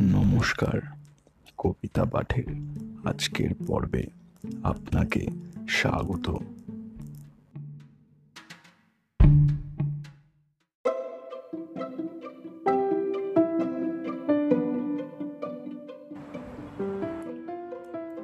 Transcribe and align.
নমস্কার, 0.00 0.80
কবিতা 1.58 2.04
পাঠের 2.04 2.44
আজকের 3.04 3.50
পর্বে 3.66 4.06
আপনাকে 4.62 5.26
স্বাগত। 5.68 6.30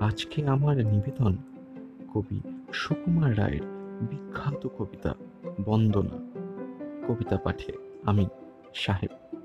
আজকে 0.01 0.47
আমার 0.47 0.77
নিবেদন 0.77 1.37
কবি 2.15 2.41
সুকুমার 2.73 3.39
রায়ের 3.39 3.63
বিখ্যাত 4.03 4.69
কবিতা 4.79 5.15
বন্দনা। 5.65 6.17
কবিতা 7.09 7.37
পাঠে 7.37 7.73
আমি 8.03 8.27
সাহেব 8.75 9.42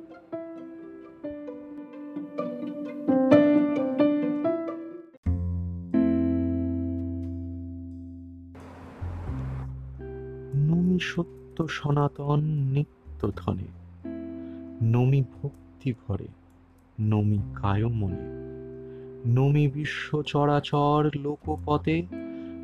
সত্য 11.00 11.68
সনাতন 11.68 12.42
নিত্য 12.44 13.32
ধনে 13.36 13.64
নমি 14.84 15.22
ভক্তি 15.22 15.94
ভরে, 16.08 16.28
নমি 17.00 17.38
কায়মনে। 17.56 18.48
নমি 19.26 19.68
বিশ্ব 19.68 20.22
চরাচর 20.22 21.10
লোকপথে, 21.16 22.04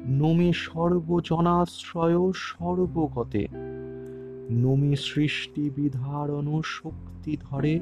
নমি 0.08 0.54
সর্বজনাশ্রয় 0.54 2.32
সর্বগতে। 2.36 3.48
নমি 4.52 4.96
সৃষ্টি 4.96 5.70
বিধারণ 5.70 6.62
শক্তি 6.66 7.38
ধরে, 7.40 7.80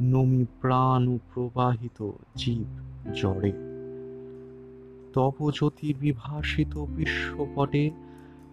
নমি 0.00 0.44
প্রাণ 0.60 1.18
প্রবাহিত 1.34 2.10
জীব 2.36 2.78
জড়ে। 3.14 3.52
তব 5.14 5.50
জ্যোতি 5.54 5.94
বিভাসিত 5.94 6.84
বিশ্বপটে 6.84 7.90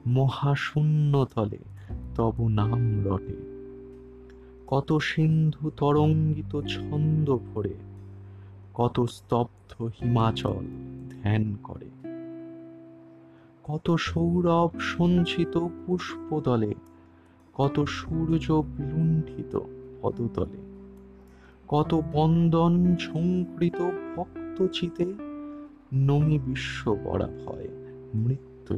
মহাশূন্যতলে 0.07 1.57
তব 2.15 2.47
নাম 2.47 3.01
রটে। 3.05 3.53
কত 4.67 4.97
সিন্ধু 4.97 5.69
তরঙ্গিত 5.69 6.61
ছন্দ 6.61 7.37
ভরে, 7.37 7.73
কত 8.73 9.05
স্তব্ধ 9.05 9.83
হিমাচল 9.83 10.65
ধ্যান 11.09 11.55
করে। 11.63 11.85
কত 13.63 13.95
সৌরভ 13.95 14.79
সঞ্চিত 14.79 15.67
পুষ্পদলে, 15.85 16.73
কত 17.53 17.83
সূর্য 17.83 18.63
বিলুণ্ঠিত 18.77 19.59
পদতলে, 20.01 20.57
কত 21.67 22.01
বন্দন 22.13 22.95
ঝঙ্কৃত 22.95 23.89
ভক্ত 24.15 24.67
চিতে 24.67 25.13
নমি 25.93 26.39
বিশ্ব 26.39 26.97
বড়া 27.03 27.27
ভয় 27.45 27.67
মৃত্যু 28.15 28.77